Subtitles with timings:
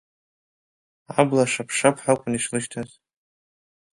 [1.19, 2.89] Абла шапшап ҳәа акәын ишлышьҭаз…